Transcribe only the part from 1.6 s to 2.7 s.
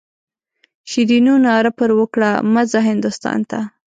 پر وکړه مه